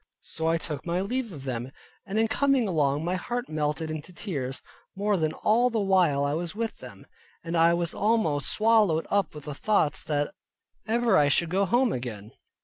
[0.21, 1.71] So I took my leave of them,
[2.07, 4.63] and in coming along my heart melted into tears,
[4.95, 7.05] more than all the while I was with them,
[7.43, 10.33] and I was almost swallowed up with the thoughts that
[10.87, 12.31] ever I should go home again.